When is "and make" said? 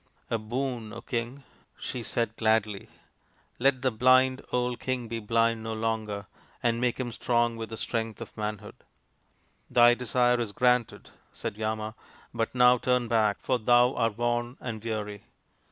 6.63-6.99